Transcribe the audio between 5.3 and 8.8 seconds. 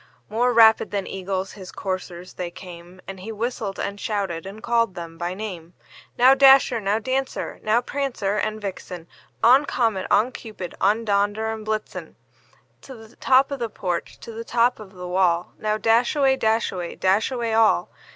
name; "Now, Dasher! now, Dancer! now, Prancer and